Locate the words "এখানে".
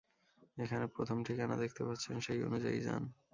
0.57-0.85